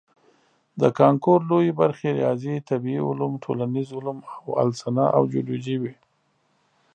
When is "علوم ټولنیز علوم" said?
3.09-4.17